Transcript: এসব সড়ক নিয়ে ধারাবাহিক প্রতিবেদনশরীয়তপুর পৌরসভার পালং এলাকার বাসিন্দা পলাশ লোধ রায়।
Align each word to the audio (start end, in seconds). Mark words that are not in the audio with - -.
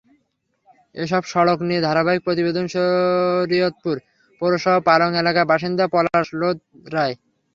এসব 0.95 1.21
সড়ক 1.31 1.59
নিয়ে 1.67 1.81
ধারাবাহিক 1.81 2.21
প্রতিবেদনশরীয়তপুর 2.23 3.95
পৌরসভার 4.41 4.85
পালং 4.87 5.09
এলাকার 5.21 5.49
বাসিন্দা 5.51 5.85
পলাশ 5.93 6.27
লোধ 6.39 6.57
রায়। 6.93 7.15